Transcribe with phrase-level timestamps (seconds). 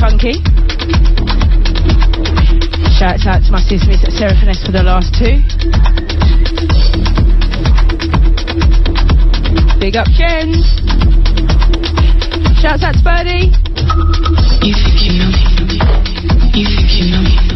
[0.00, 0.40] funky.
[2.96, 5.36] Shouts out to my sister Miss Sarah Finesse for the last two.
[9.78, 10.56] Big up Jen.
[12.60, 13.52] Shouts out to Birdie.
[14.64, 15.44] You think you know me.
[16.56, 17.49] You think you know me.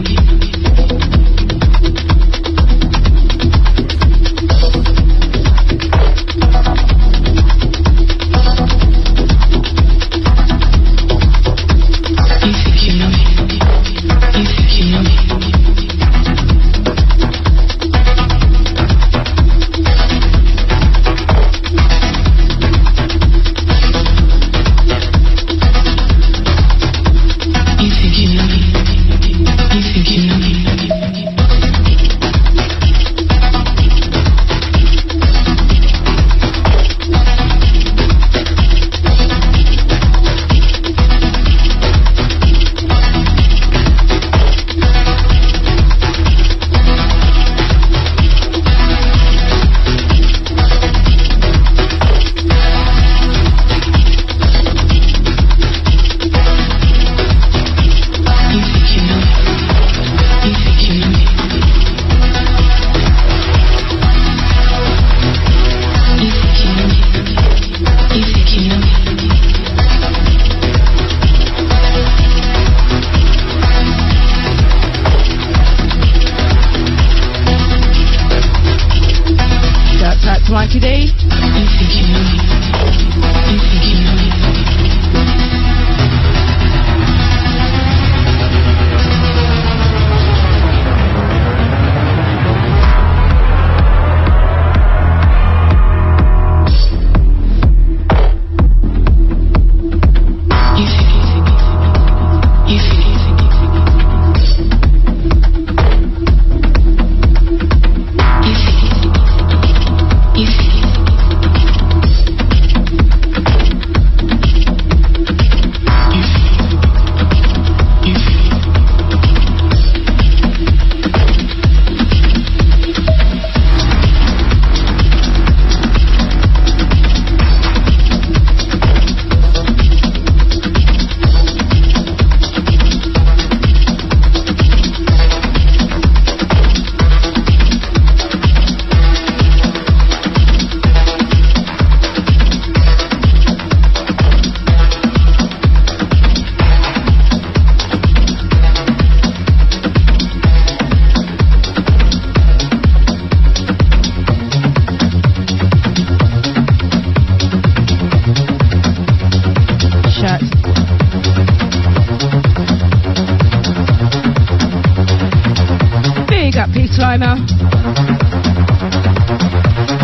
[167.04, 167.36] Diner.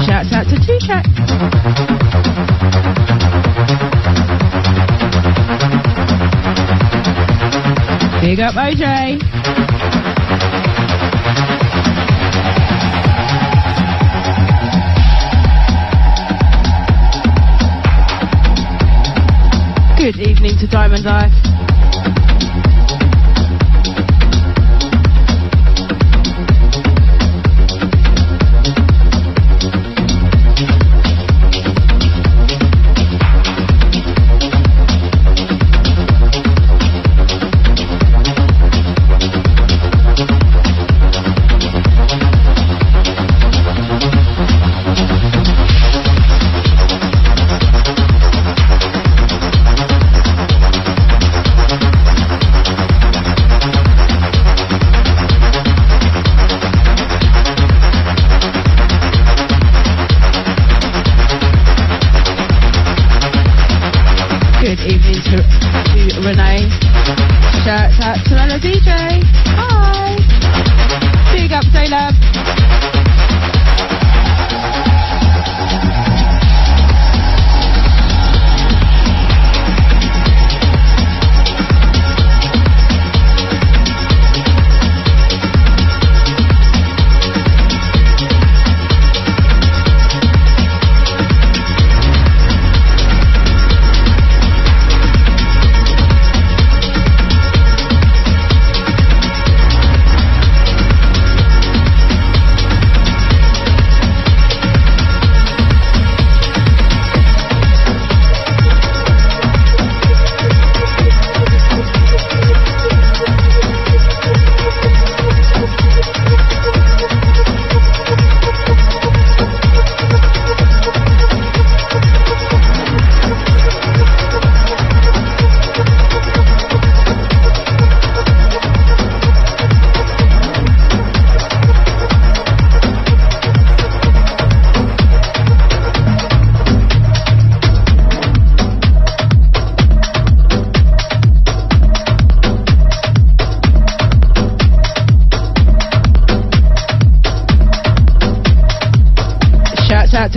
[0.05, 1.07] Shouts out to Two Shack.
[8.21, 9.19] Big up OJ.
[19.97, 21.50] Good evening to Diamond Life.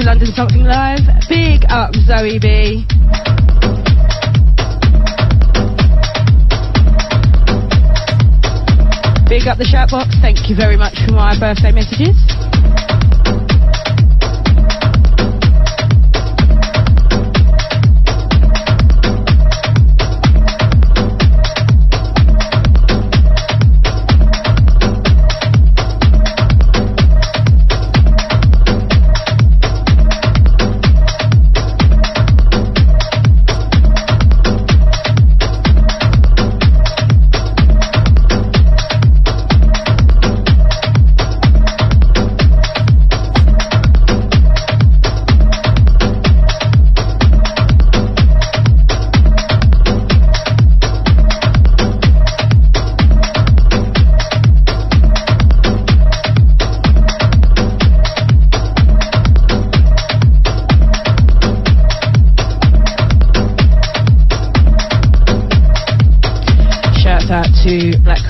[0.04, 1.00] To London Something Live.
[1.30, 2.86] Big up Zoe B.
[9.30, 10.16] Big up the chat box.
[10.22, 12.33] Thank you very much for my birthday messages.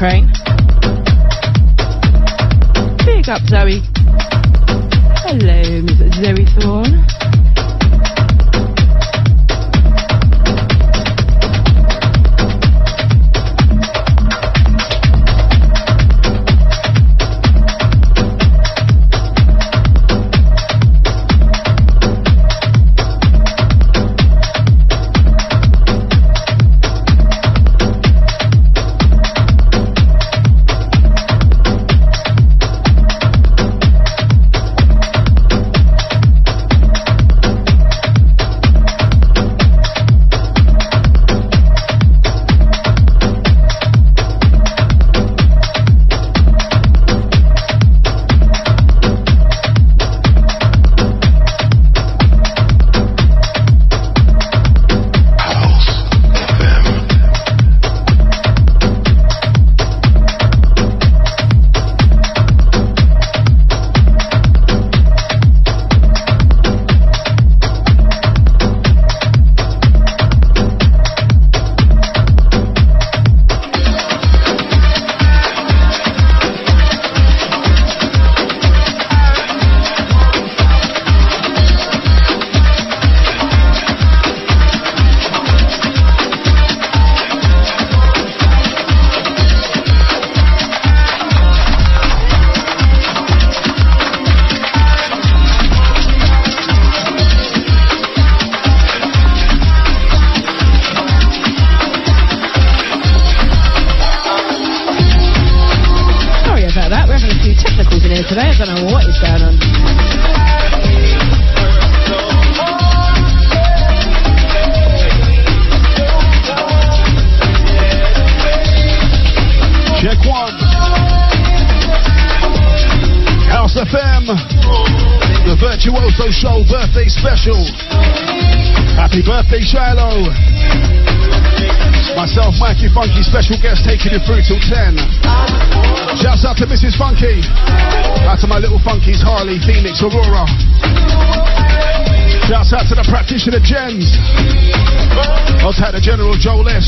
[0.03, 0.27] Crane.
[3.05, 3.79] Big up Zoe.
[5.23, 7.22] Hello, Miss Zoe Thorne.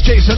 [0.05, 0.34] Jason.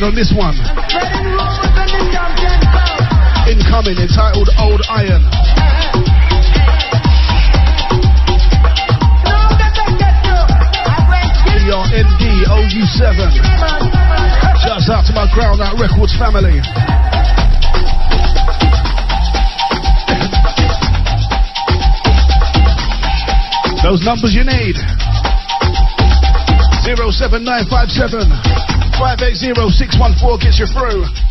[0.00, 0.54] Red on this one.
[3.48, 5.20] Incoming, entitled Old Iron.
[11.68, 13.32] ERND OU7.
[14.64, 16.60] Shouts out to my Ground Out Records family.
[23.82, 24.76] Those numbers you need.
[26.86, 28.69] 07957
[29.00, 29.56] 580
[30.36, 31.29] gets you through.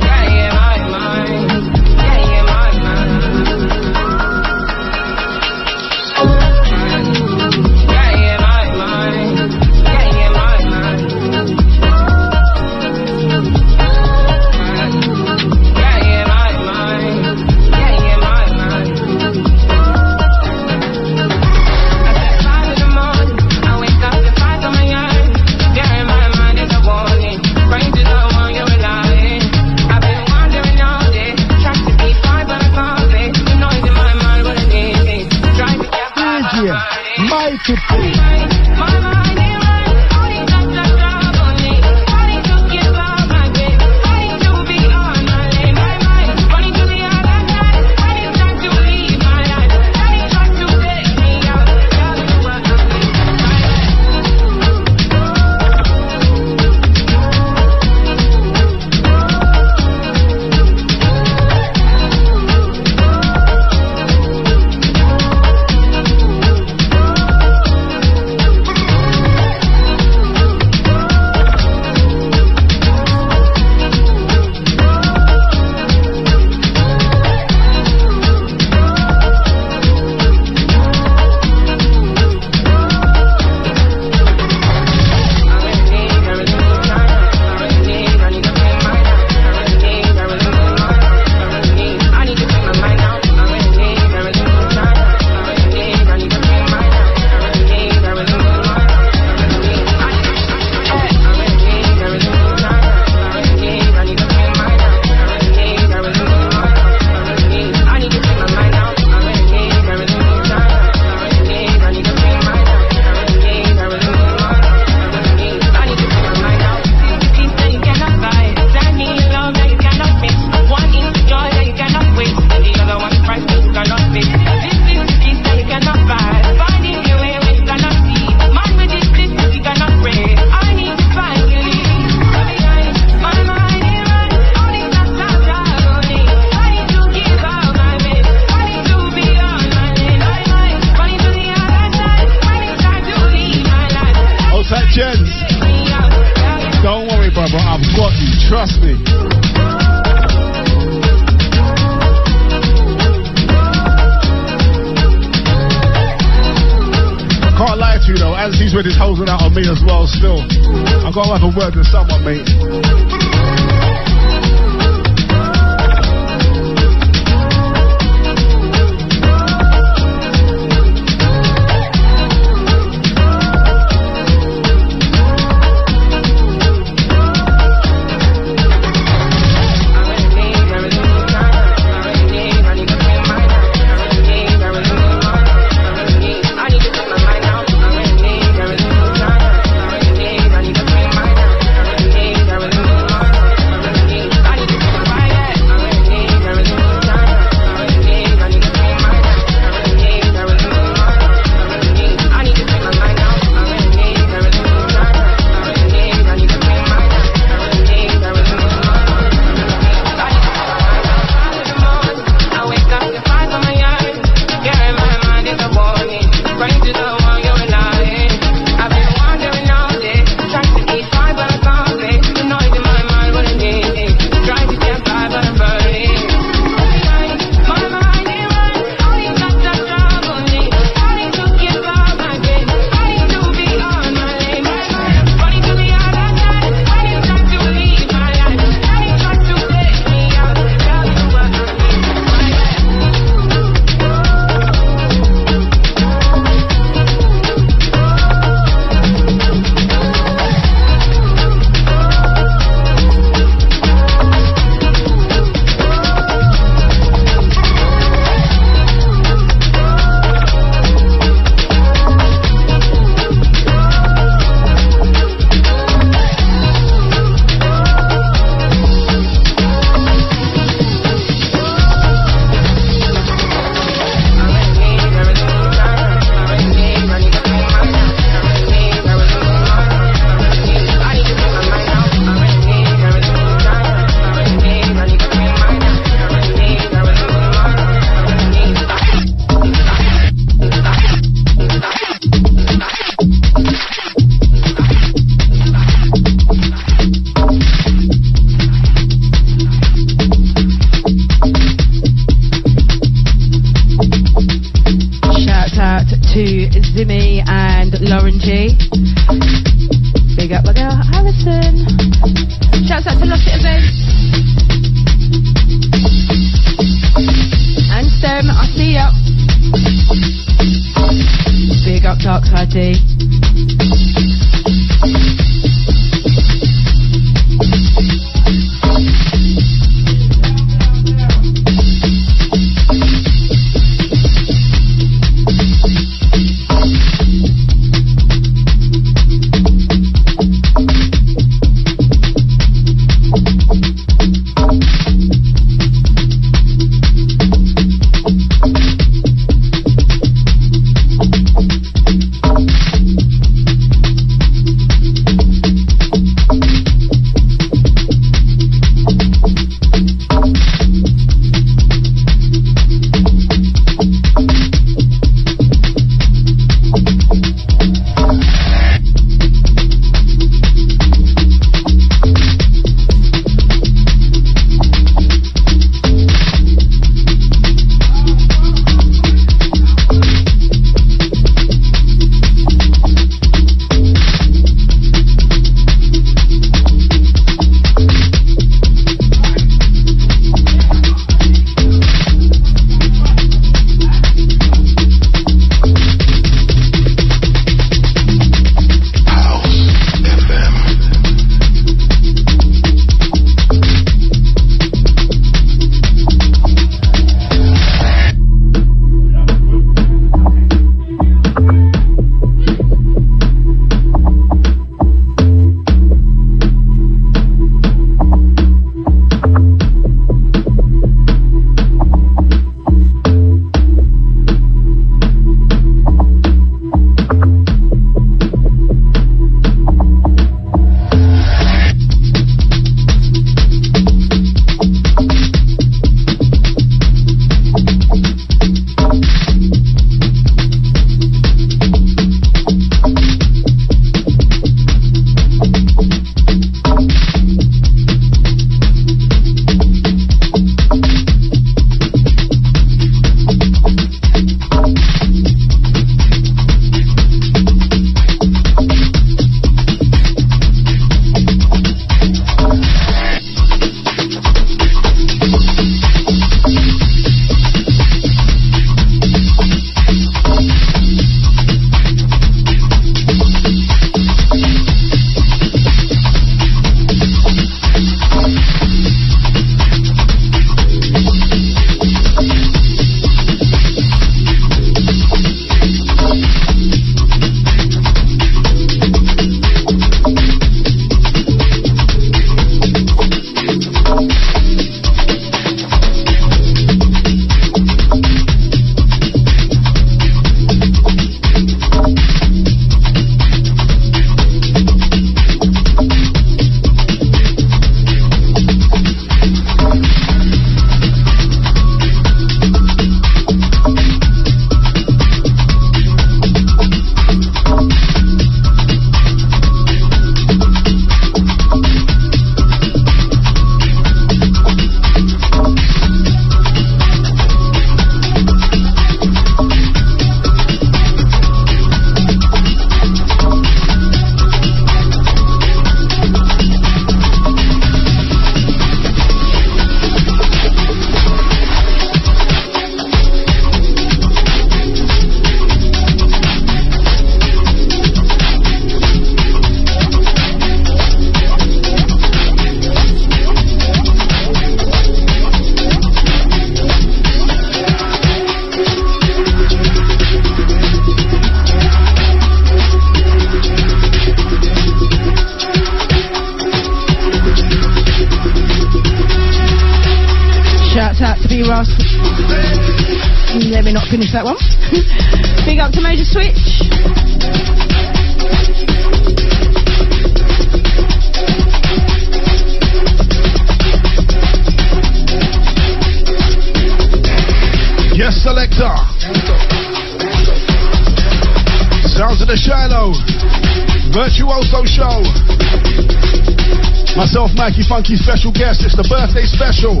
[599.12, 600.00] Birthday special.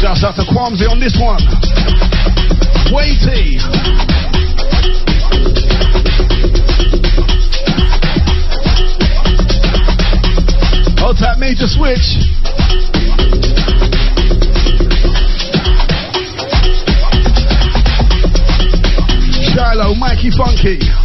[0.00, 1.44] Shouts out to Quamsy on this one.
[2.94, 3.58] Weighty.
[10.98, 12.24] Hold that major switch.
[19.52, 21.03] Shiloh, Mikey Funky.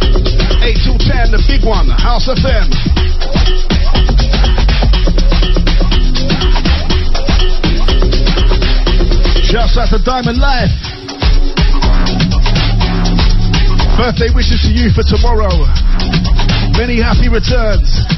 [0.62, 2.68] 8 till 10, the big one, House FM.
[9.44, 10.70] Shouts out to Diamond Life.
[13.96, 15.64] Birthday wishes to you for tomorrow.
[16.76, 18.09] Many happy returns.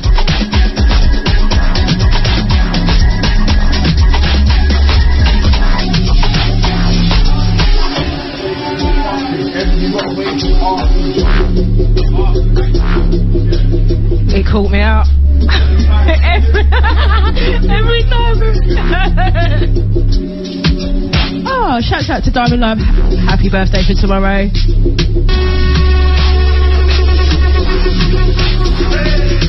[14.35, 15.07] It caught me out.
[17.73, 18.39] every, time.
[21.49, 22.79] oh, shout out to Diamond Love.
[23.27, 24.49] Happy birthday for tomorrow.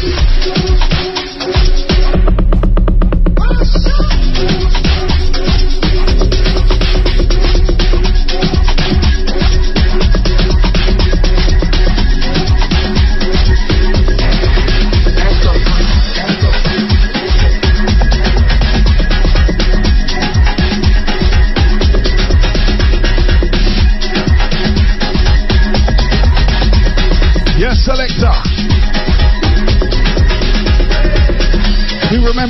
[0.03, 0.42] Yes,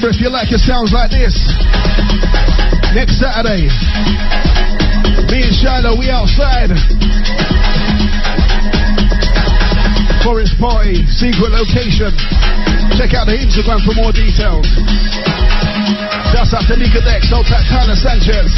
[0.04, 1.32] remember if you like it sounds like this.
[2.92, 3.72] Next Saturday,
[5.32, 6.76] me and Shiloh, we outside.
[10.24, 12.12] Forest Party, secret location.
[13.00, 14.68] Check out the Instagram for more details.
[16.36, 18.52] That's after Nika Dex, no Tyler Sanchez.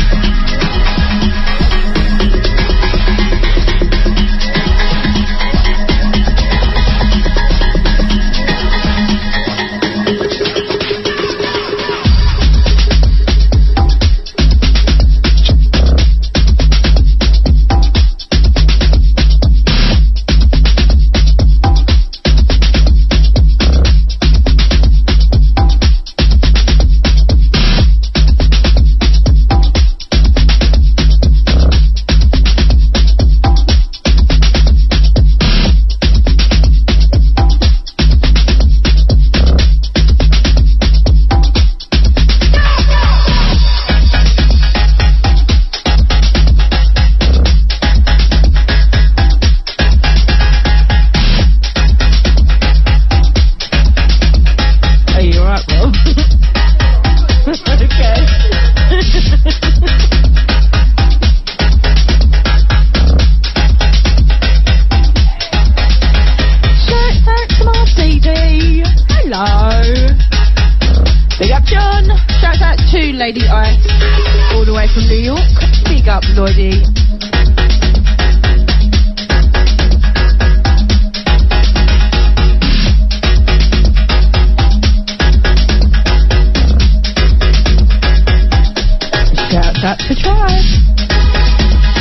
[89.83, 90.61] Out to Try.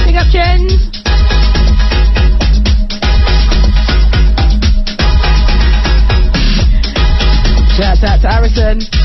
[0.07, 0.69] Big up Jen.
[7.77, 9.04] Shout out to Harrison.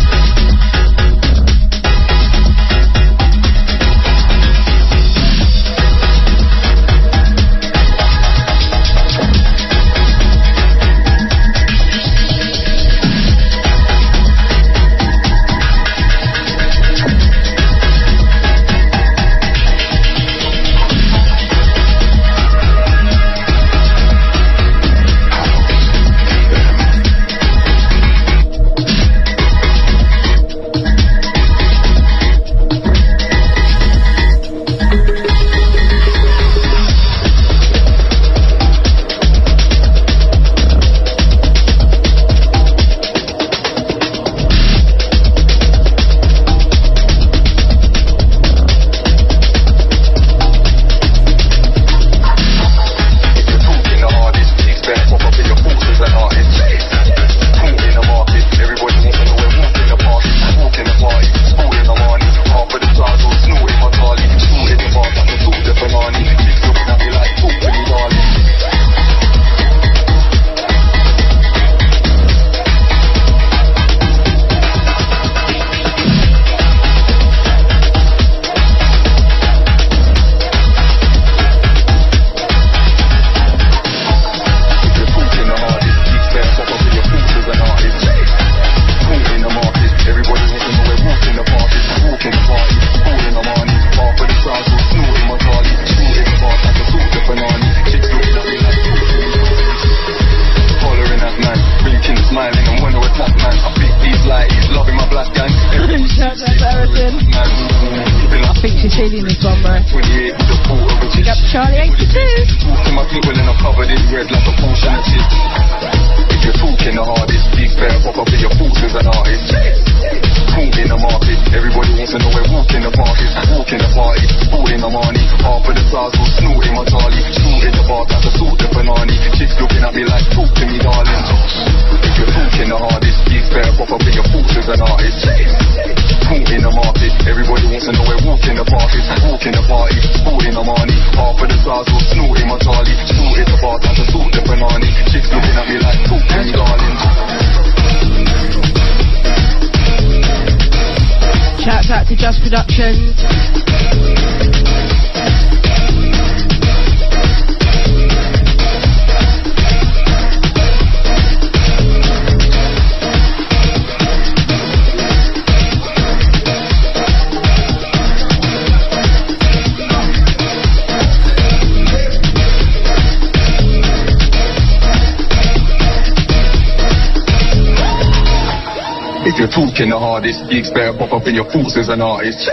[181.90, 182.46] as an artist.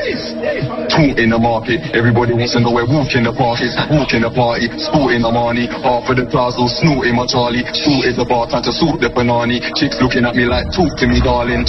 [0.89, 4.24] Taught in the market, everybody wants to know where walk in the parties, walk in
[4.24, 7.61] the party, sporting Armani, half of the plaza, snorting my Charlie.
[7.76, 9.61] Shoot is about time to sort the banani.
[9.76, 11.68] Chicks looking at me like, talk to me, darling.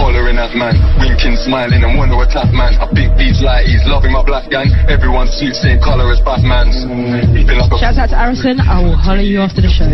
[0.00, 2.72] Hollering at man, winking, smiling, and wanna attack man.
[2.80, 4.72] I pick these lighties, loving my black gang.
[4.88, 6.80] Everyone suits same color as Batman's.
[6.88, 9.86] Like Shout out to Arison, I will holler you after the show.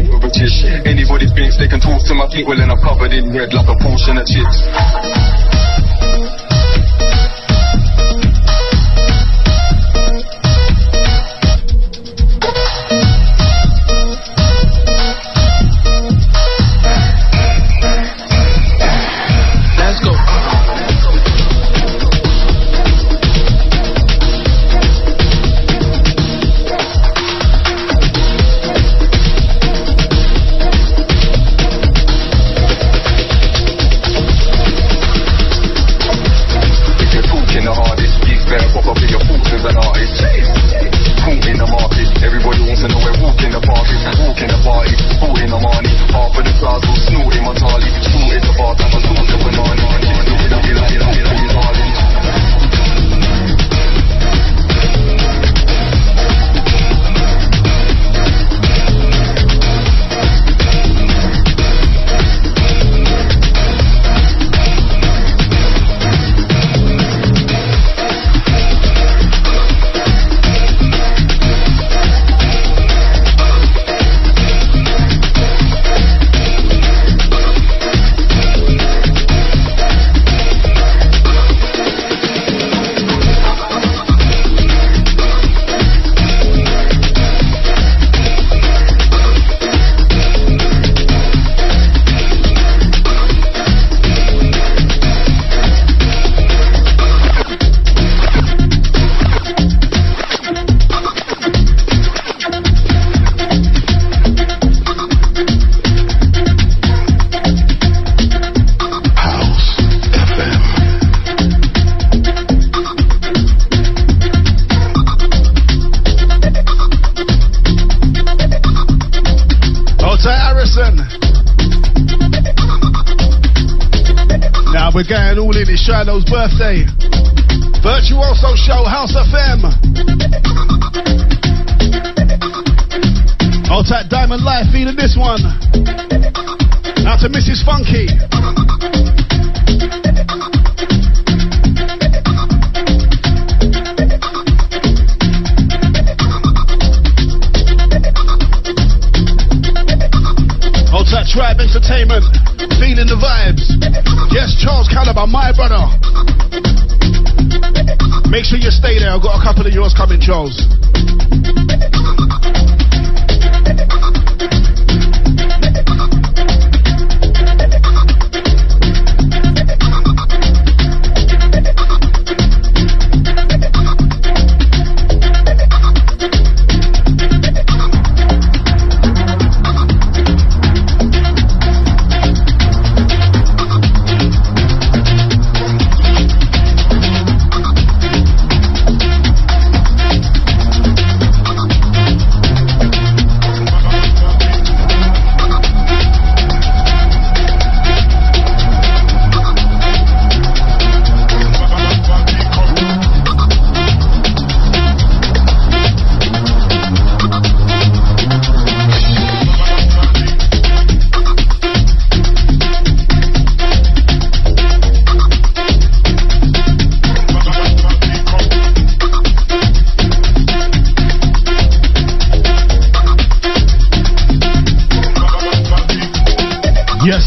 [0.87, 3.77] Anybody thinks they can talk to my feet, well, I'm covered in red like a
[3.83, 5.20] portion of chips.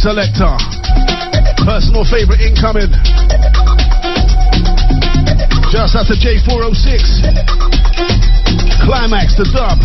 [0.04, 0.52] Selector.
[1.64, 2.92] Personal favorite incoming.
[5.72, 7.24] Just after J406.
[8.84, 9.80] Climax, the dub.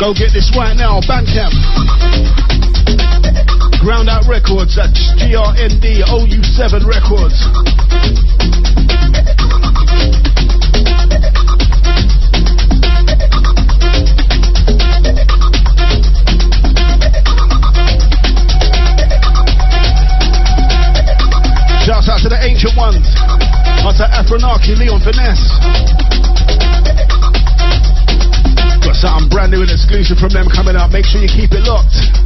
[0.00, 1.52] Go get this right now, Bandcamp.
[3.84, 7.65] Ground Out Records at GRND OU7 Records.
[22.74, 23.06] Ones.
[23.86, 25.46] Out to Afronaki, Leon Finesse.
[28.82, 30.90] Got something brand new and exclusive from them coming up.
[30.90, 32.25] Make sure you keep it locked.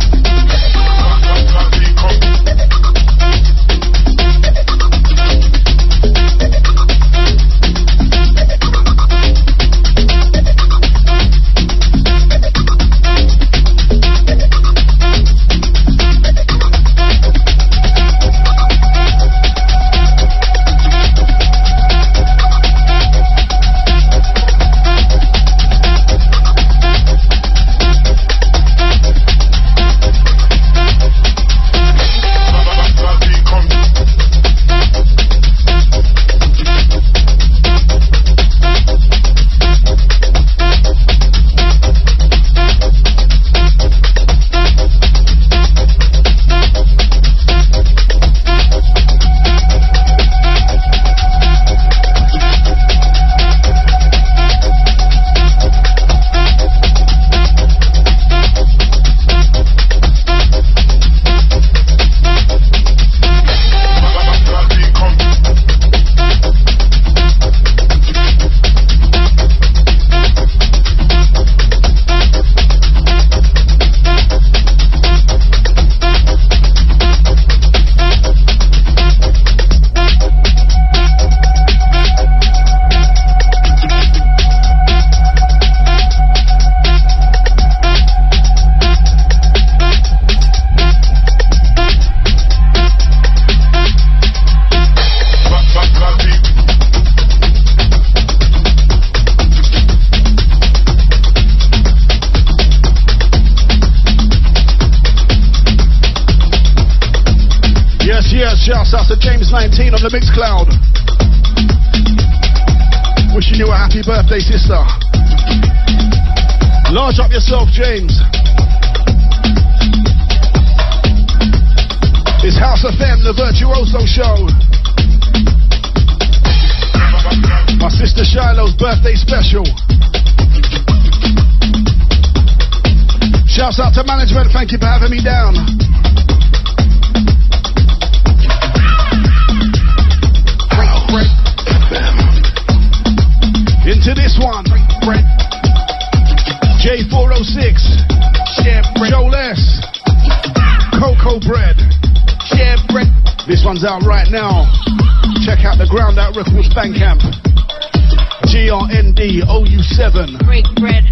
[159.20, 160.46] GRND OU7.
[160.46, 161.04] Break bread.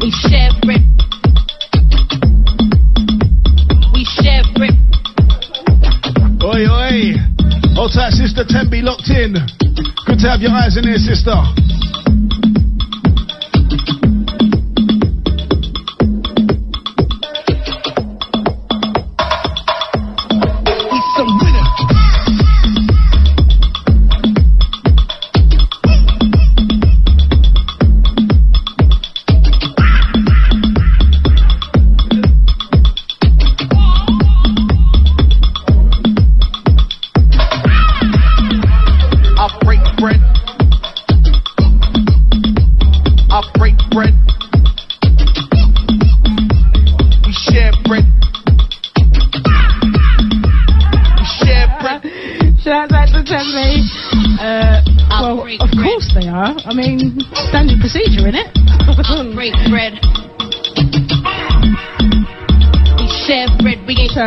[0.00, 0.80] We share bread.
[3.92, 4.72] We share bread.
[6.42, 7.12] Oi, oi.
[7.74, 9.34] Hold tight, sister Tembi locked in.
[10.06, 11.36] Good to have your eyes in here, sister.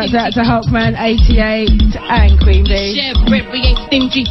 [0.06, 1.66] Shouts out to Hulkman, 88,
[1.98, 2.94] and Queen Bee.
[2.94, 3.18] Chef,
[3.90, 4.22] stingy.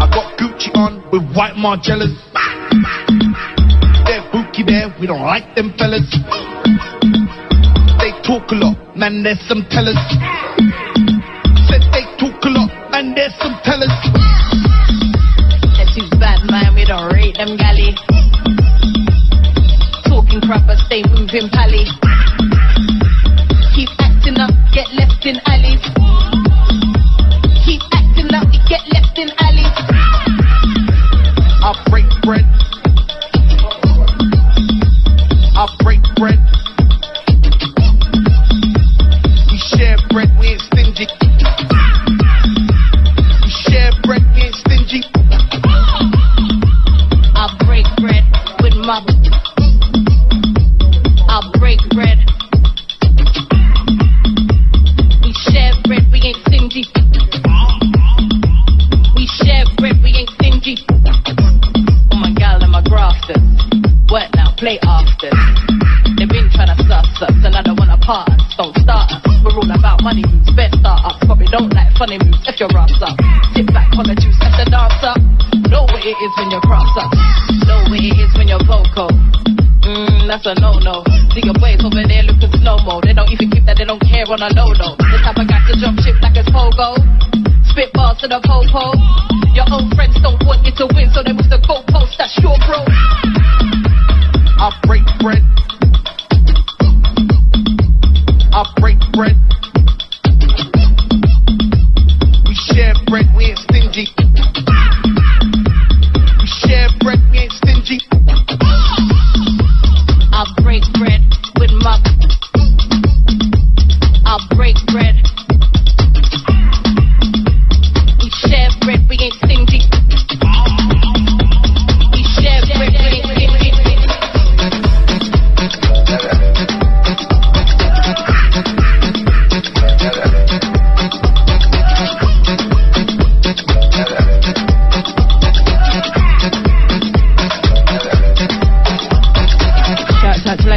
[0.00, 2.16] I got Gucci on with white Margielas.
[4.08, 6.08] They're bookie bear, we don't like them fellas.
[8.00, 10.00] They talk a lot, man, there's some tellers.
[11.68, 13.92] Said they talk a lot, man, there's some tellers.
[15.76, 17.92] They're too bad, man, we don't rate them galley.
[20.08, 22.09] Talking crap, but stay moving pally.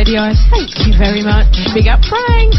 [0.06, 0.34] radio.
[0.50, 1.56] Thank you very much.
[1.74, 2.54] Big up, Frank.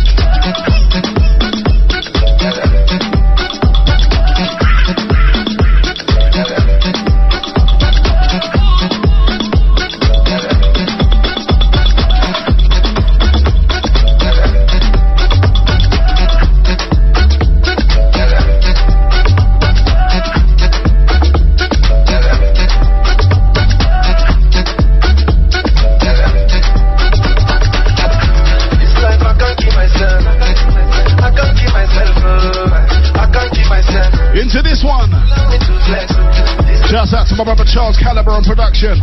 [37.75, 39.03] Charles Caliber on production.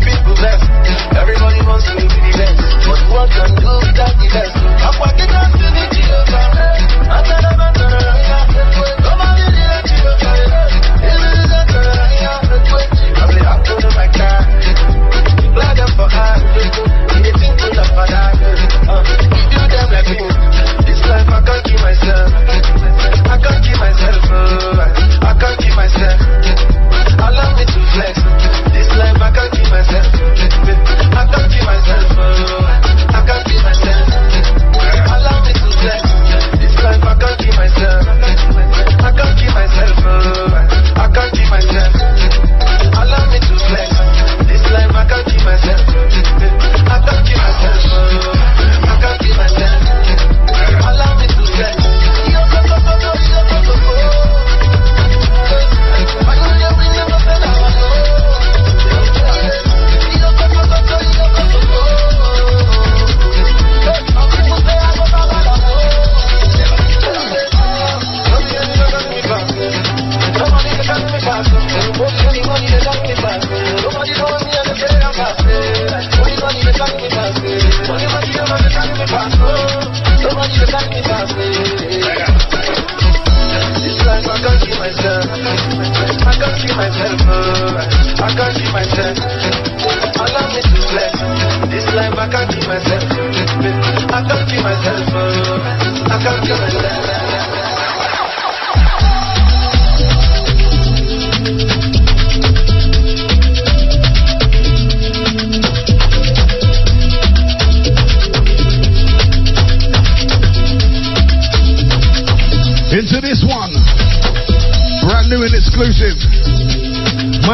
[0.00, 0.64] people left.
[1.16, 2.56] Everybody wants to be the best.
[2.84, 4.54] But what can do without the best?
[4.56, 7.53] I'm working on the deal,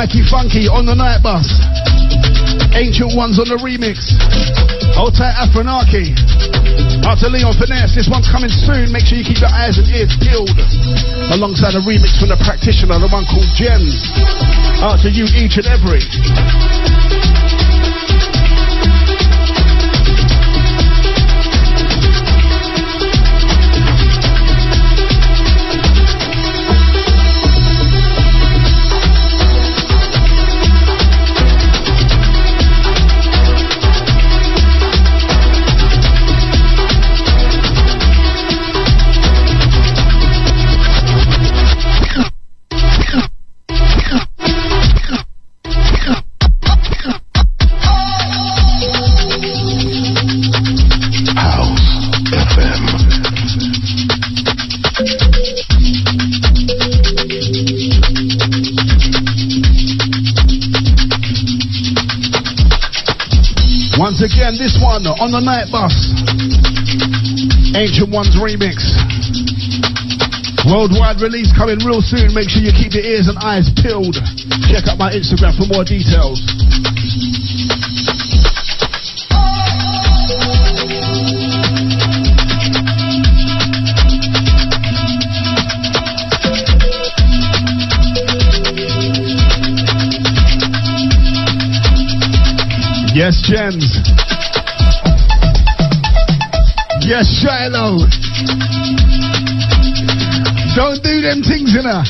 [0.01, 1.45] Mikey Funky on the night bus.
[2.73, 4.01] Ancient Ones on the remix.
[4.97, 5.37] Hold tight
[7.21, 8.01] to Leon Finesse.
[8.01, 8.89] This one's coming soon.
[8.97, 10.57] Make sure you keep your eyes and ears peeled.
[11.37, 13.93] Alongside a remix from the practitioner, the one called Gems.
[14.81, 16.01] Out to you each and every.
[65.51, 65.95] Night bus.
[67.75, 68.87] Ancient Ones remix.
[70.63, 72.33] Worldwide release coming real soon.
[72.33, 74.15] Make sure you keep your ears and eyes peeled.
[74.71, 76.39] Check out my Instagram for more details.
[93.13, 94.30] Yes, Jens.
[97.11, 98.07] Yes, Shiloh.
[100.77, 102.05] Don't do them things, you know.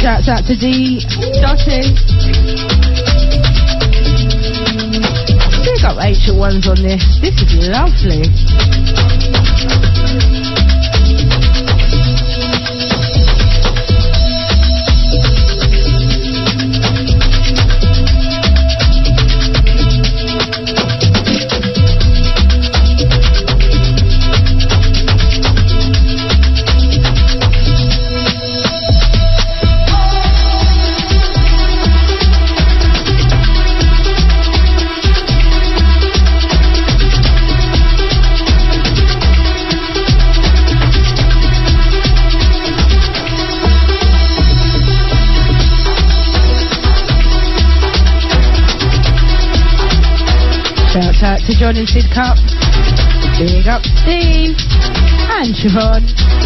[0.00, 1.04] Shouts out to D.
[1.42, 1.92] Dotty.
[5.62, 7.04] Big up ancient ones on this.
[7.20, 8.81] This is lovely.
[51.58, 52.36] To and Sid Cup.
[53.38, 54.56] Big up Steve
[55.28, 56.41] and Siobhan.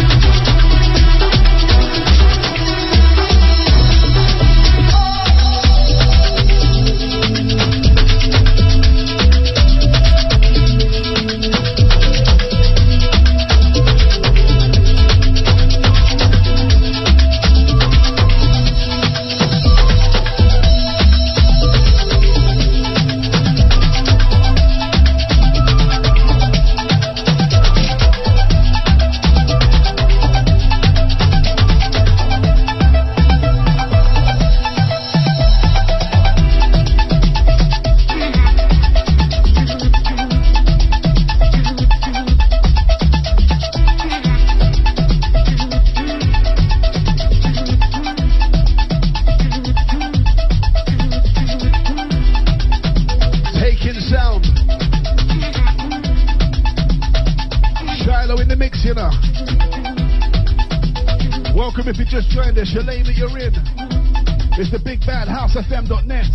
[62.57, 63.53] Your lane that you're in.
[64.57, 66.25] It's the big bad housefm.net.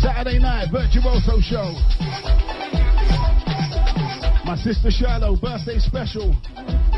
[0.00, 1.76] Saturday night, Virtuoso show.
[4.48, 6.32] My sister Shiloh, birthday special.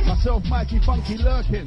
[0.07, 1.67] Myself, Mikey Funky lurking.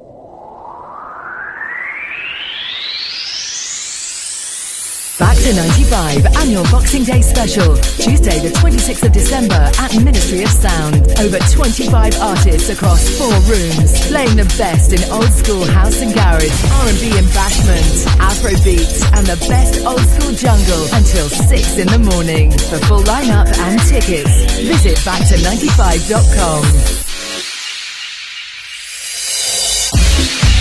[5.21, 10.49] Back to 95 annual Boxing Day special, Tuesday the 26th of December at Ministry of
[10.49, 10.95] Sound.
[11.21, 16.49] Over 25 artists across four rooms, playing the best in old school house and garage,
[16.89, 22.01] R&B and bashment, Afro beats, and the best old school jungle until 6 in the
[22.01, 22.49] morning.
[22.73, 24.33] For full lineup and tickets,
[24.65, 27.10] visit back to 95.com.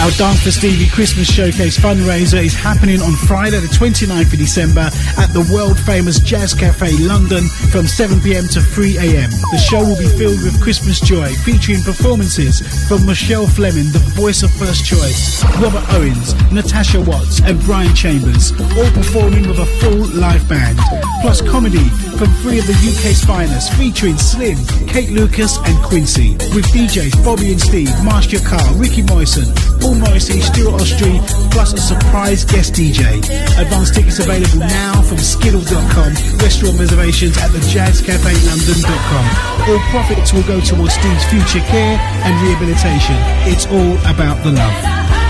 [0.00, 4.88] Our Dance for Stevie Christmas Showcase fundraiser is happening on Friday, the 29th of December
[5.20, 9.28] at the world famous Jazz Cafe London from 7pm to 3am.
[9.52, 14.42] The show will be filled with Christmas joy, featuring performances from Rochelle Fleming, the voice
[14.42, 20.08] of First Choice, Robert Owens, Natasha Watts, and Brian Chambers, all performing with a full
[20.16, 20.80] live band.
[21.20, 24.56] Plus comedy from three of the UK's finest, featuring Slim,
[24.88, 29.52] Kate Lucas, and Quincy, with DJs Bobby and Steve, Master Carr, Ricky Moyson,
[29.90, 31.18] Paul Morrissey, Stuart Ostry,
[31.50, 33.18] plus a surprise guest DJ.
[33.58, 39.24] Advance tickets available now from Skiddle.com, restaurant reservations at thejazzcafelondon.com.
[39.68, 43.16] All profits will go towards Steve's future care and rehabilitation.
[43.50, 45.29] It's all about the love.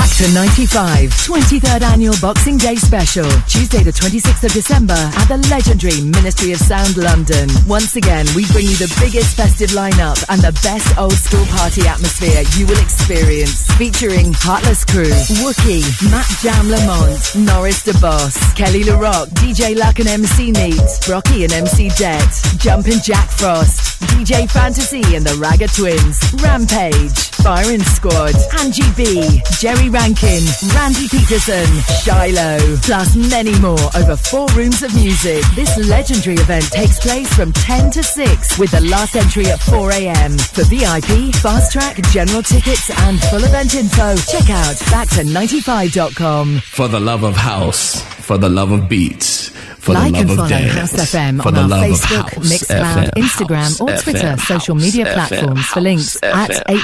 [0.11, 5.37] Back to 95, 23rd annual Boxing Day special, Tuesday the 26th of December at the
[5.49, 7.47] legendary Ministry of Sound London.
[7.65, 11.87] Once again, we bring you the biggest festive lineup and the best old school party
[11.87, 13.65] atmosphere you will experience.
[13.79, 20.09] Featuring Heartless Crew, Wookie, Matt Jam Lamont, Norris Da Boss, Kelly LaRock, DJ Luck and
[20.09, 26.19] MC Neat, Brockie and MC Jet, Jumpin' Jack Frost, DJ Fantasy and the Ragga Twins,
[26.43, 30.41] Rampage, Byron Squad, Angie B, Jerry Rankin,
[30.73, 31.67] Randy Peterson,
[32.01, 35.43] Shiloh, plus many more over four rooms of music.
[35.53, 39.91] This legendary event takes place from 10 to 6 with the last entry at 4
[39.91, 40.39] a.m.
[40.39, 46.59] For VIP, fast track, general tickets and full event info, check out back to95.com.
[46.61, 49.49] For the love of house, for the love of beats,
[49.81, 51.83] for like the and love follow of dance, House FM for on the our love
[51.83, 55.73] Facebook, of house, Mixcloud, FM, Instagram, house, or FM, Twitter social media house, platforms FM,
[55.73, 56.75] for links house, at FM,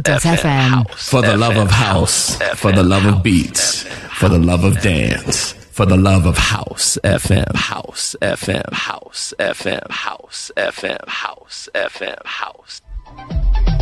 [0.00, 0.90] hse.fm.
[0.96, 3.82] for the love of house, for the love of beats,
[4.18, 9.90] for the love of dance, for the love of house, FM, house, FM, house, FM,
[9.90, 13.75] house, FM, house, FM, house.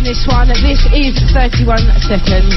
[0.00, 0.48] on this one.
[0.48, 1.78] This is 31
[2.08, 2.54] seconds.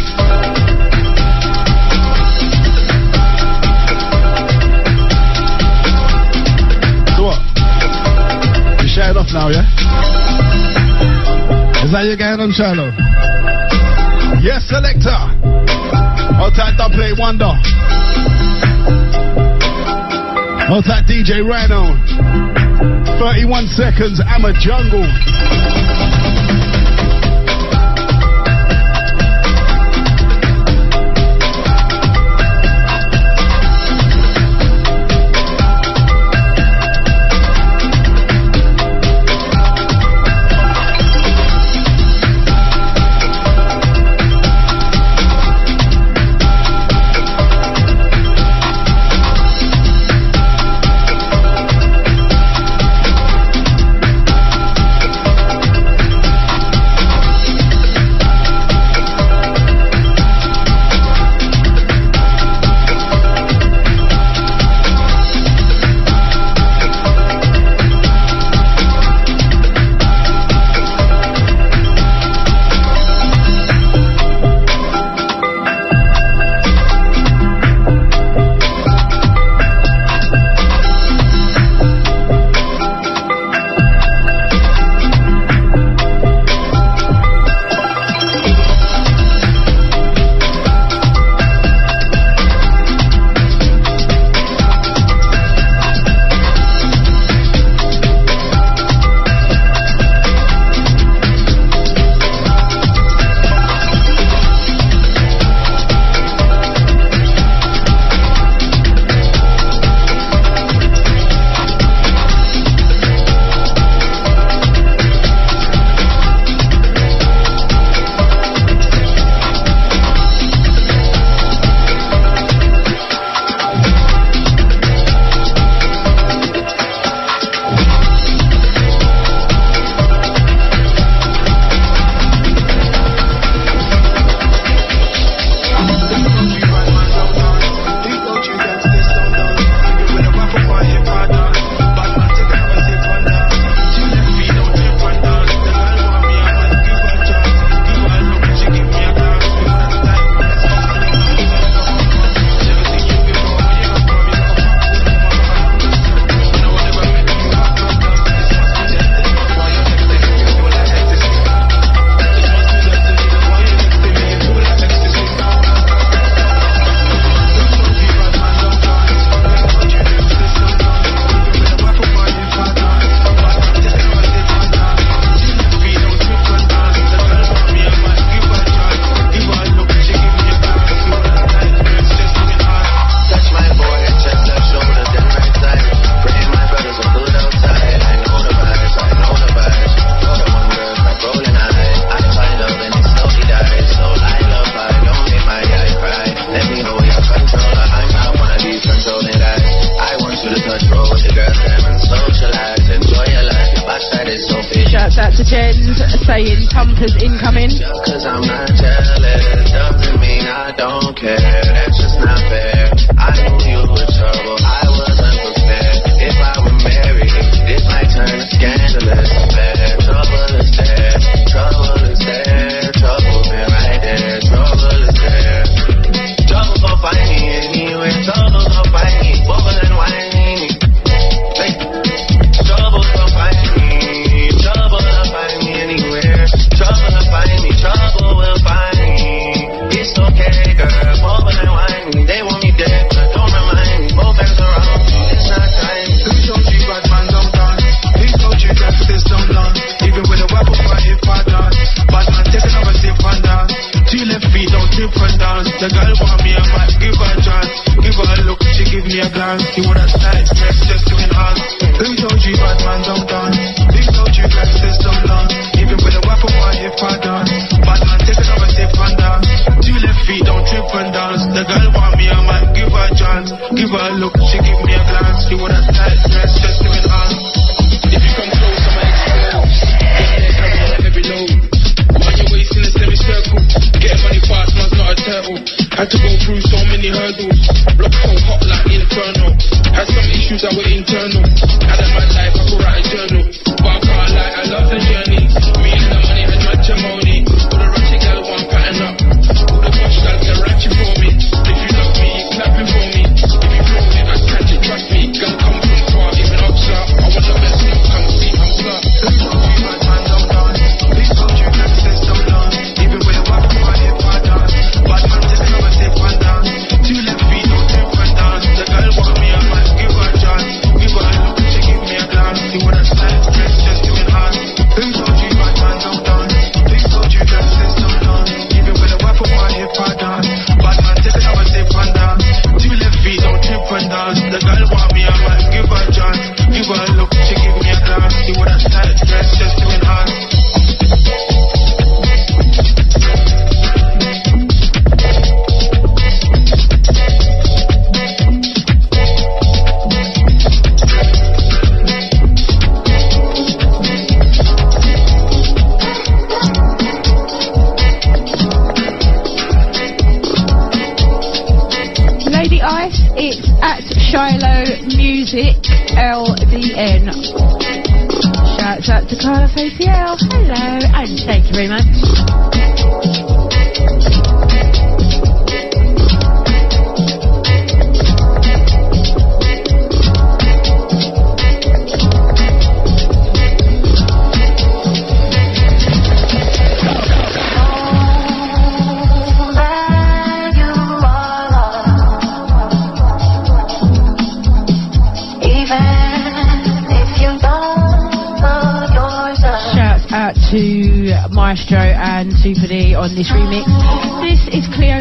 [8.82, 9.64] you shut off now, yeah?
[11.84, 12.92] Is that you getting on channel?
[14.44, 15.16] Yes, selector.
[16.36, 17.52] Hold tight, don't play wonder.
[20.68, 21.96] Hold tight, DJ Rhino.
[23.20, 25.53] 31 seconds, I'm a jungle.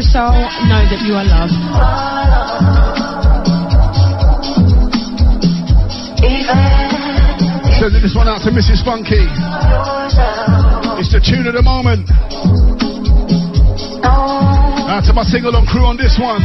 [0.03, 0.33] Is Cleo Sol.
[0.67, 1.53] Know that you are loved.
[7.79, 8.83] Sending this one out to Mrs.
[8.83, 9.27] Funky.
[10.99, 12.09] It's the tune of the moment.
[14.89, 16.41] Out to my single on crew on this one.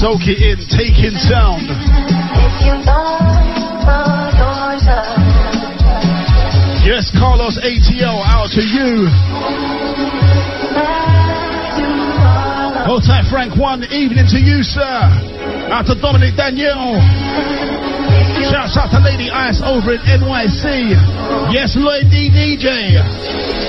[0.00, 2.97] Soak it in, take in sound.
[6.98, 9.06] Yes, Carlos ATL, out to you.
[12.90, 13.54] Hold tight, Frank.
[13.56, 14.82] One evening to you, sir.
[15.70, 16.98] Out to Dominic Danielle.
[18.50, 20.90] Shouts out to Lady Ice over in NYC.
[21.54, 23.67] Yes, Lady DJ.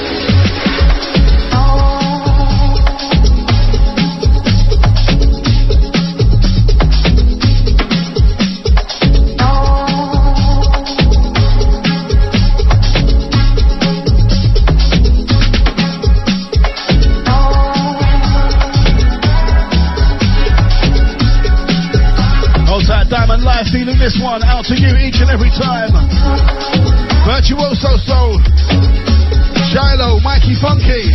[23.72, 25.92] Feeling this one out to you each and every time.
[27.26, 28.42] Virtuoso Soul.
[29.70, 31.14] Shiloh, Mikey Funky.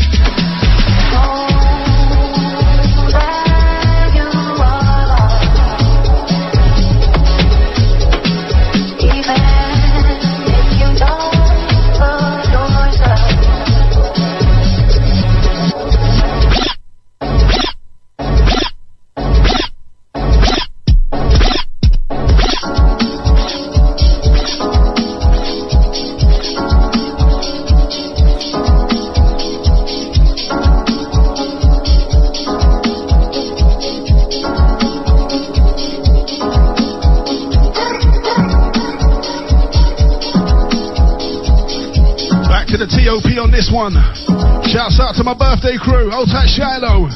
[45.64, 46.10] Birthday crew.
[46.10, 47.08] Hold tight, Shiloh.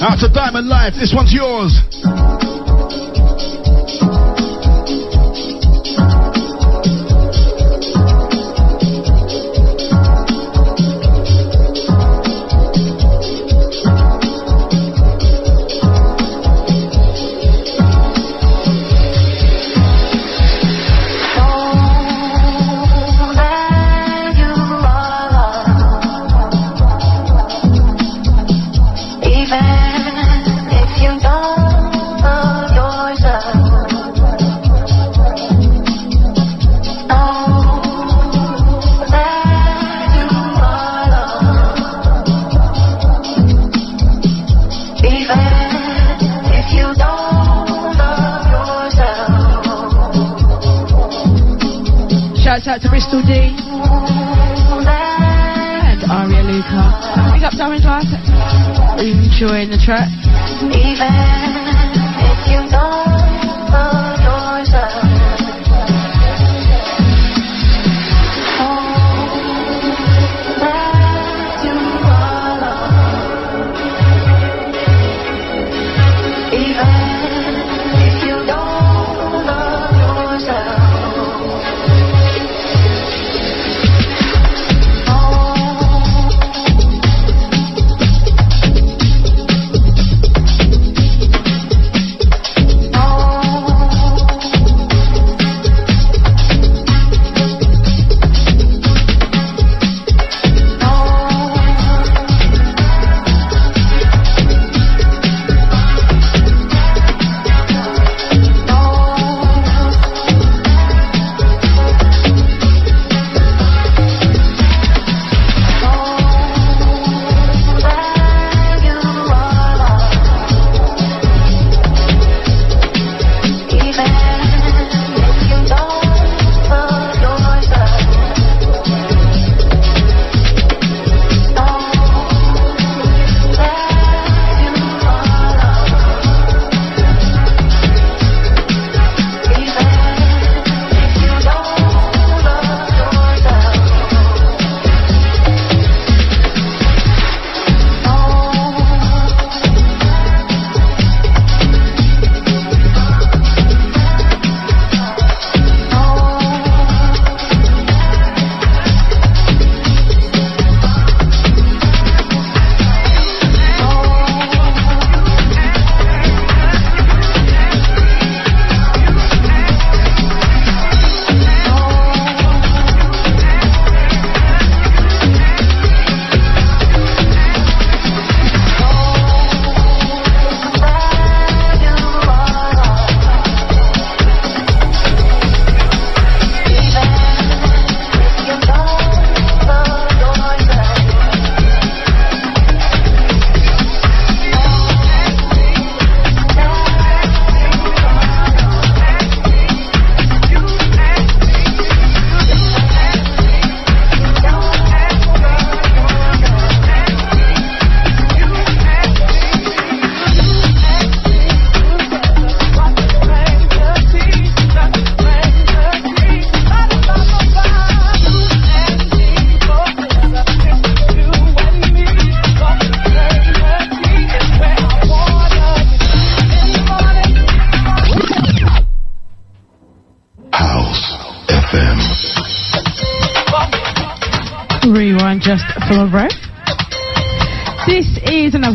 [0.00, 0.94] Out to Diamond Life.
[0.94, 1.99] This one's yours.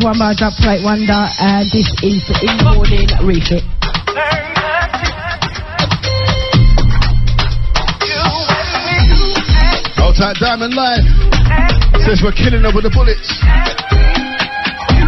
[0.06, 3.66] One by Dubplate Wonder, and this is In the Morning Refit.
[10.14, 11.02] Tight, Diamond Live.
[12.06, 13.34] Says we're killing them with the bullets.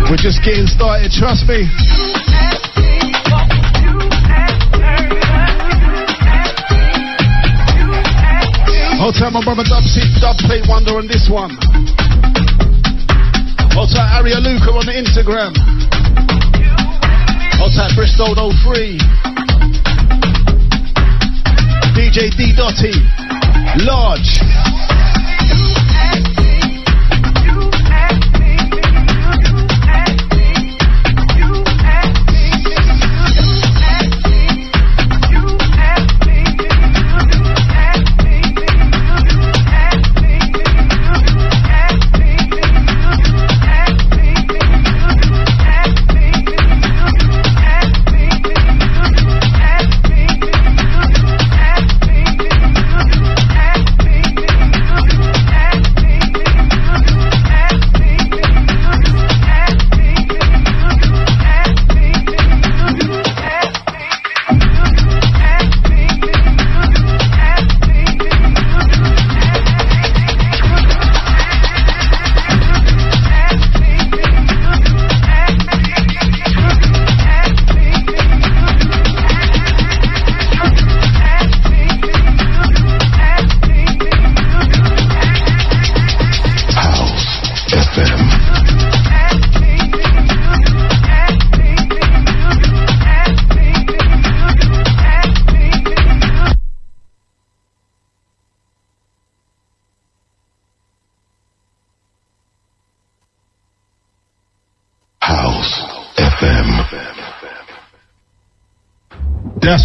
[0.09, 1.69] We're just getting started, trust me.
[9.13, 9.85] Tight, my brother Dub,
[10.19, 11.66] Dub Plate Wonder on this one.
[13.77, 15.53] Hold tight, Aria Luca on the Instagram.
[17.77, 18.97] Tight, Bristol 03.
[21.93, 22.89] DJ D Dotty.
[23.85, 24.46] Large.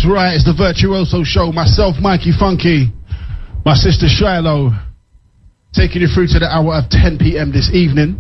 [0.03, 1.53] That's right, it's the Virtuoso Show.
[1.53, 2.91] Myself, Mikey Funky,
[3.65, 4.71] my sister Shiloh,
[5.73, 7.53] taking you through to the hour of 10 p.m.
[7.53, 8.19] this evening.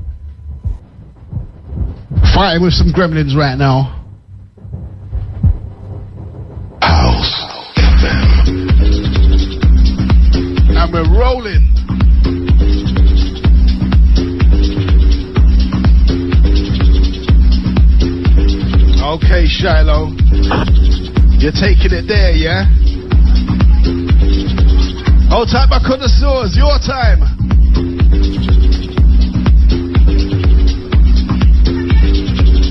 [2.32, 3.98] Fighting with some gremlins right now.
[6.80, 7.42] House
[7.74, 8.78] FM.
[10.78, 11.66] And we're rolling.
[19.02, 20.81] Okay, Shiloh.
[21.42, 22.66] You're taking it there, yeah?
[25.28, 26.54] Hold tight, my connoisseurs.
[26.54, 27.18] Your time.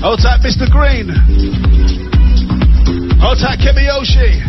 [0.00, 0.70] Hold tight, Mr.
[0.72, 1.12] Green.
[3.20, 4.40] Hold tight, Kemiyoshi.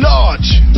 [0.00, 0.69] Large.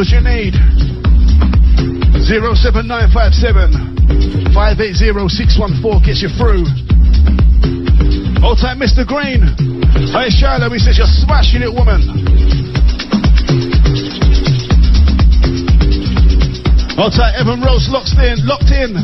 [0.00, 0.54] Numbers you need.
[2.24, 5.10] 07957 580
[6.06, 6.64] gets you through.
[8.40, 9.04] Hold tight, Mr.
[9.04, 9.44] Green.
[10.08, 12.00] Hey, Shiloh, he says you're smashing it, woman.
[16.96, 18.96] Hold tight, Evan Rose locked in, locked in.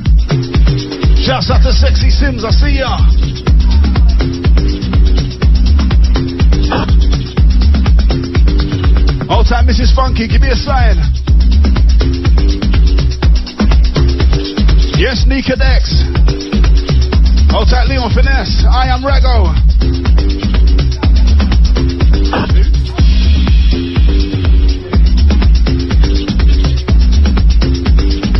[1.20, 2.96] Shouts out to Sexy Sims, I see ya.
[9.28, 9.94] Hold time Mrs.
[9.94, 10.96] Funky, give me a sign.
[14.98, 16.02] Yes, Nika Dex.
[17.50, 18.64] Hold tight, Leon Finesse.
[18.64, 19.52] I am Rago.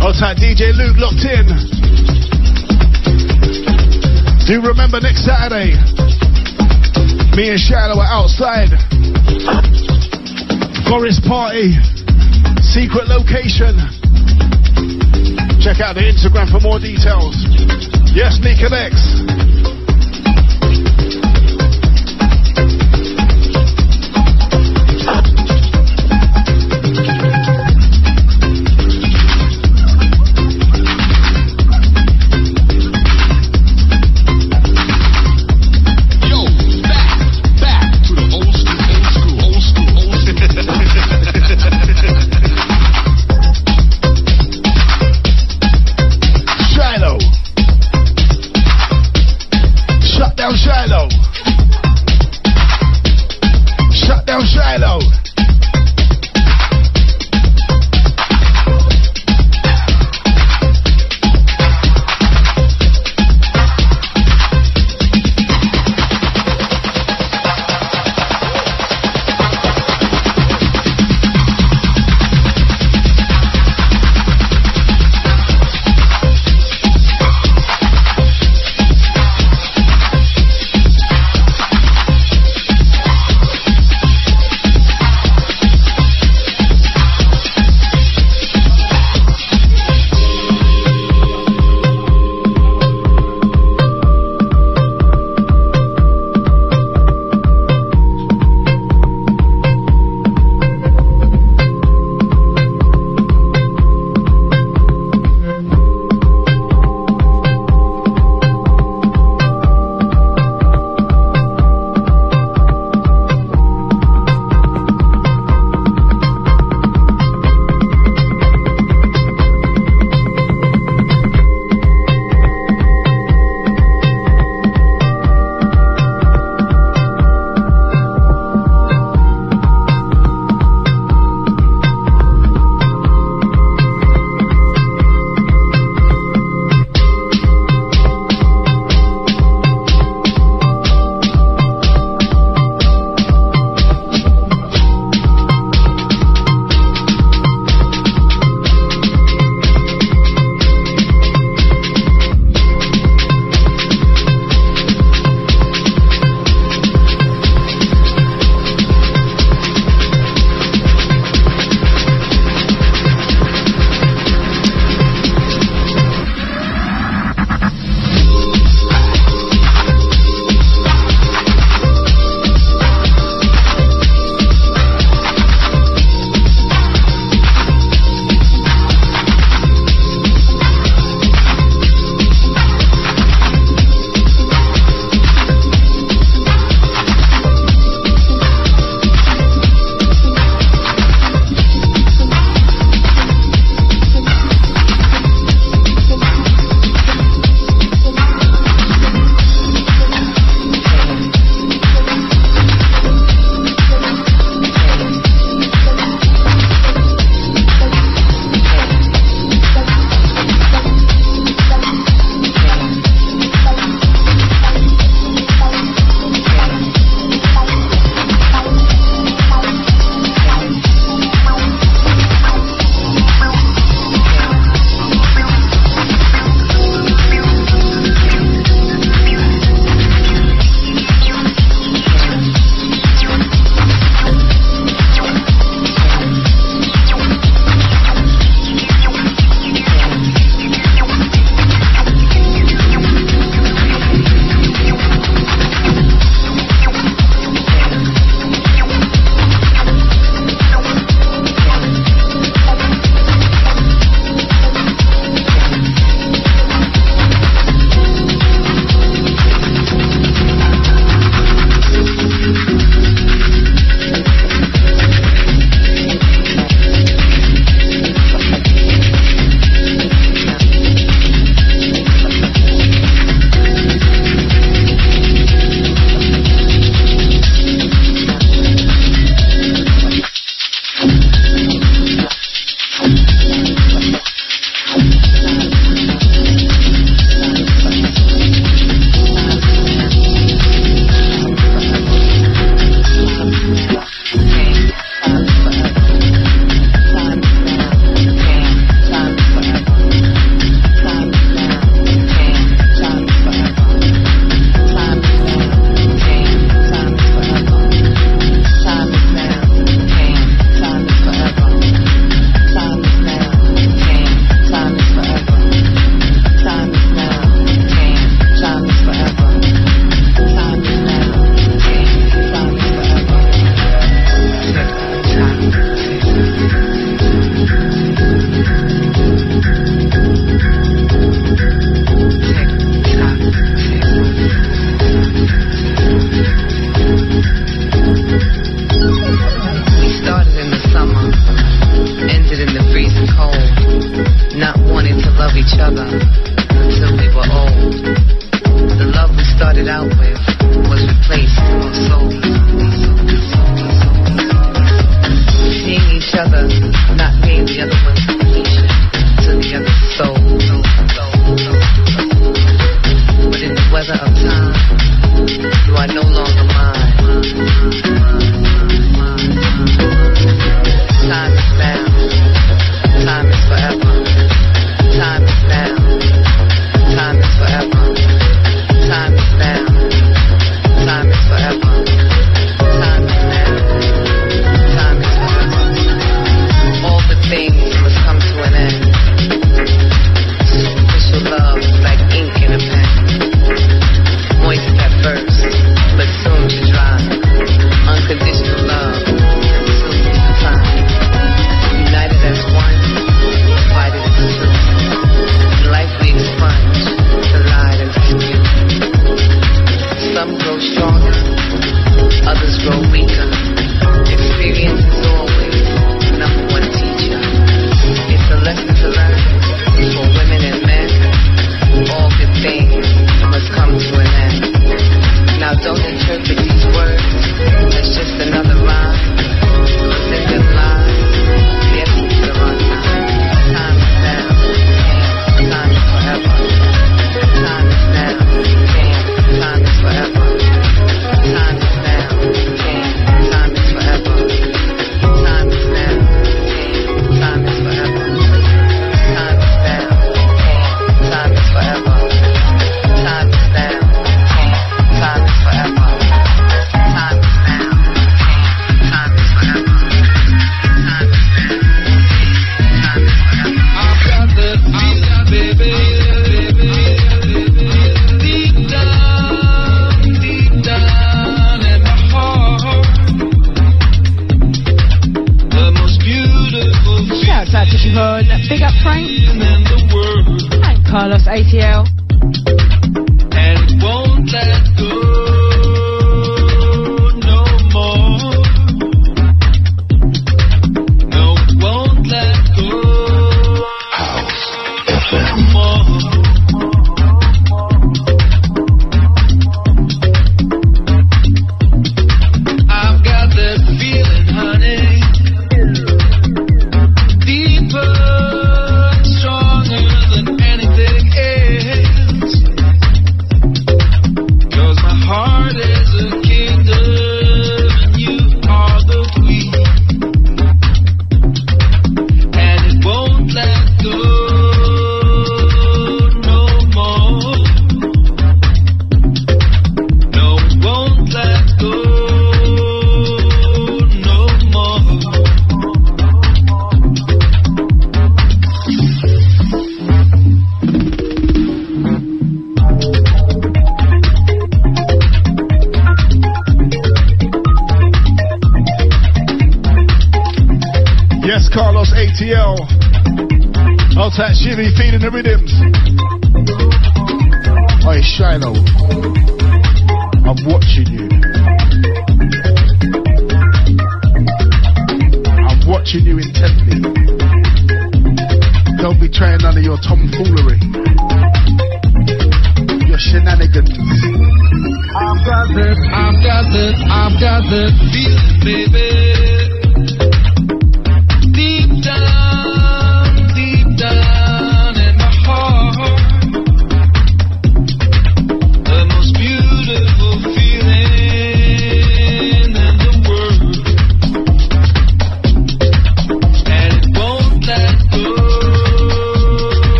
[0.00, 1.46] Hold tight, DJ Luke locked in.
[4.46, 5.76] Do remember next Saturday,
[7.36, 8.89] me and Shiloh are outside.
[10.90, 11.70] Forest Party,
[12.66, 13.78] secret location.
[15.62, 17.38] Check out the Instagram for more details.
[18.10, 19.19] Yes, Nika X.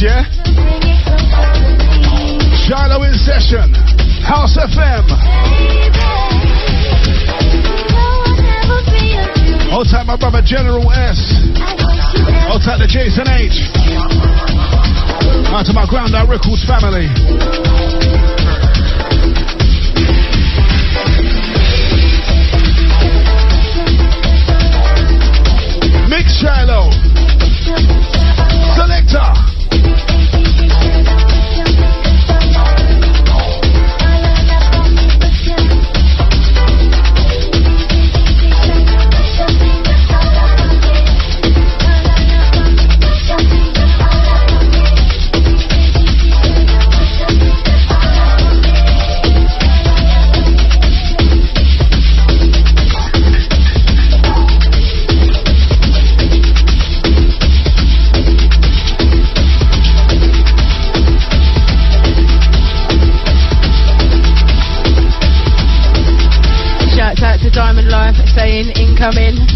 [0.00, 0.22] You yeah?
[2.54, 3.74] Shiloh in session.
[4.22, 5.10] House FM.
[9.72, 11.18] Outside my brother General S.
[12.46, 13.58] Outside the Jason H.
[15.50, 17.08] Out to my Ground Out Records family.
[26.08, 26.92] Mix Shiloh.
[28.76, 29.47] Selector.
[68.98, 69.47] Saying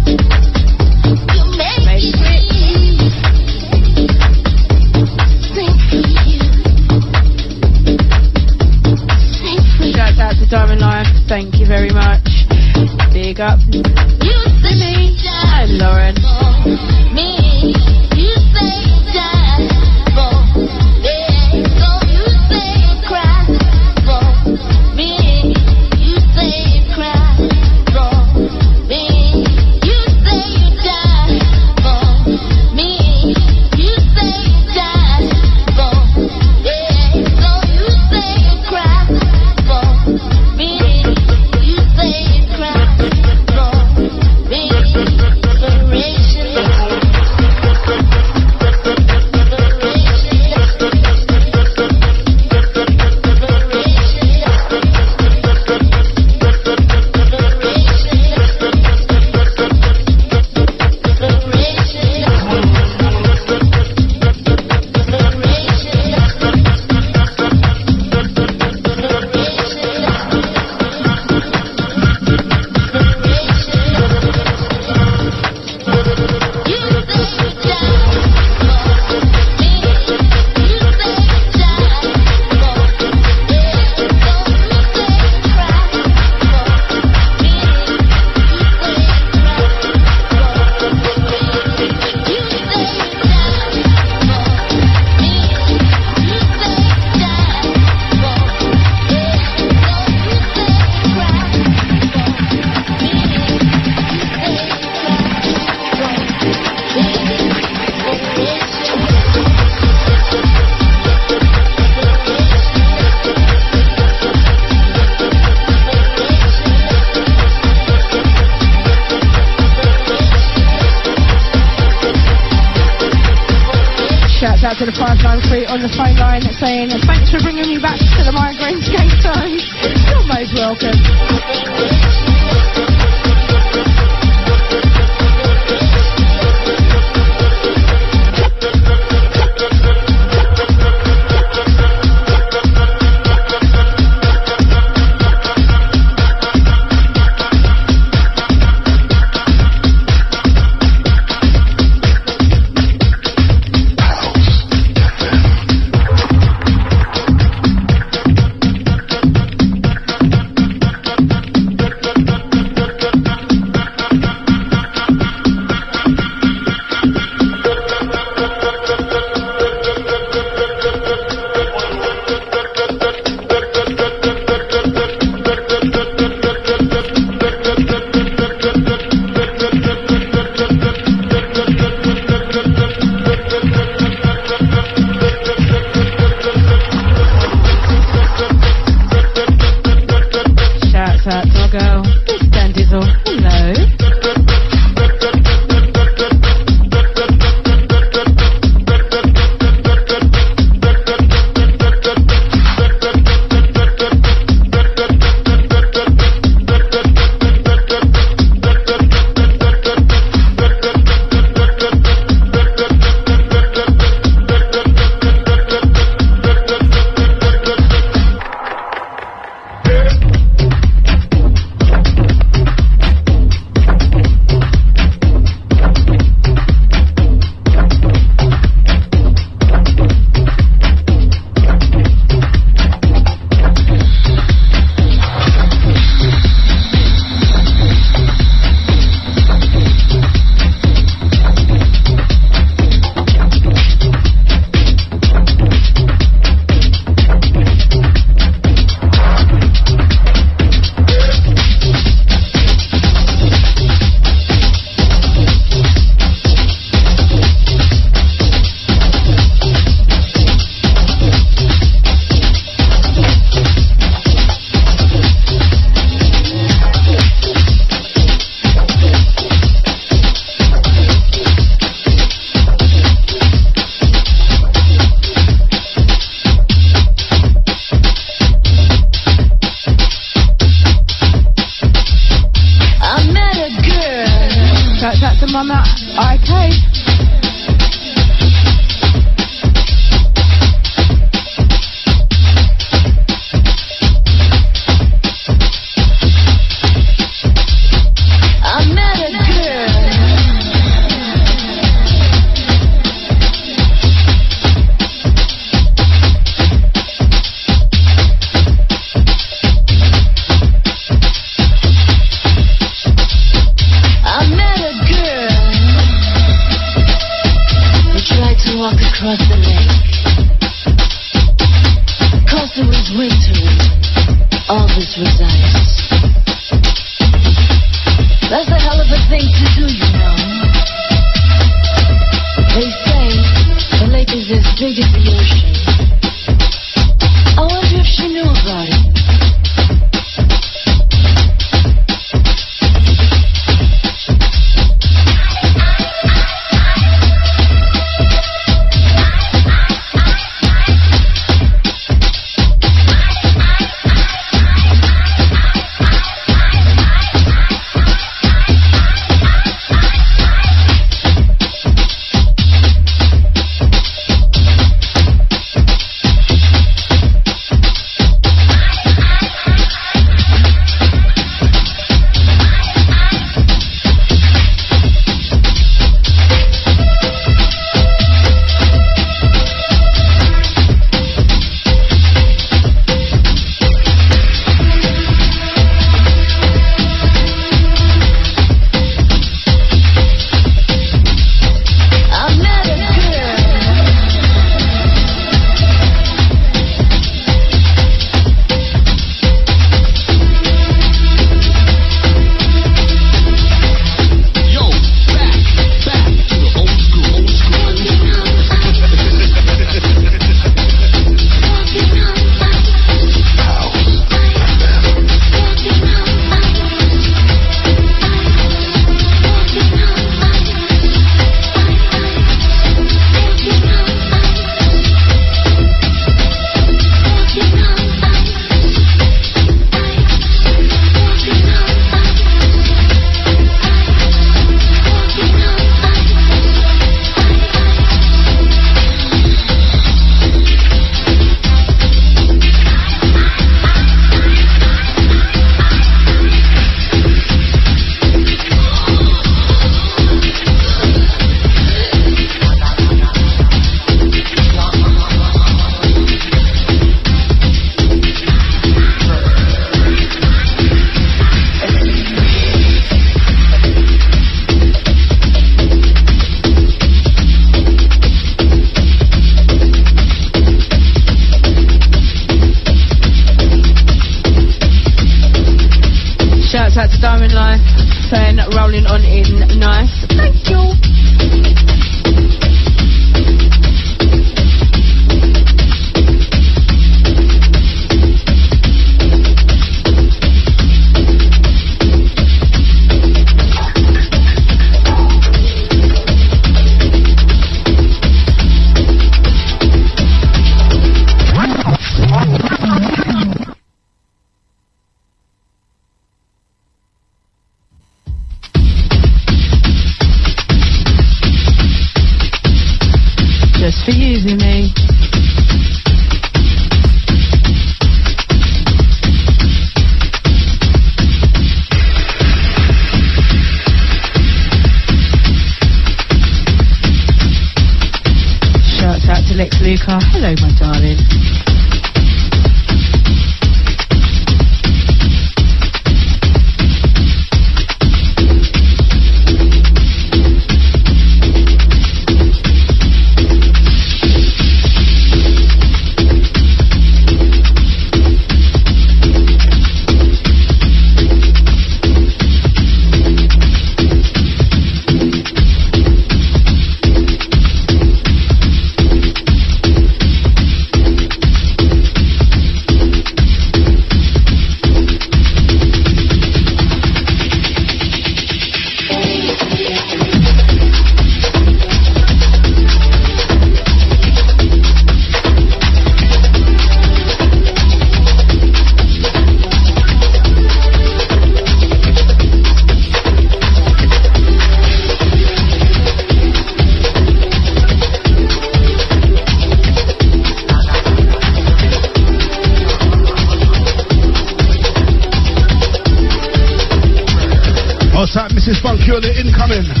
[599.11, 600.00] Marcus the incoming.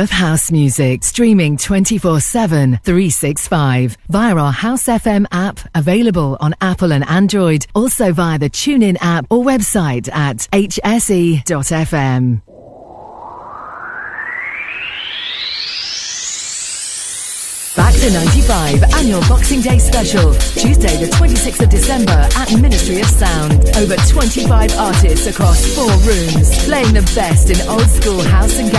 [0.00, 6.92] Of house music, streaming 24 7, 365 via our House FM app, available on Apple
[6.92, 12.42] and Android, also via the TuneIn app or website at hse.fm.
[17.76, 20.34] Back to 95 annual Boxing Day special.
[20.34, 23.54] Tuesday, the 26th of December at Ministry of Sound.
[23.76, 28.70] Over 25 artists across four rooms, playing the best in old school house and